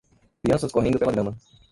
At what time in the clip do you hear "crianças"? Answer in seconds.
0.41-0.71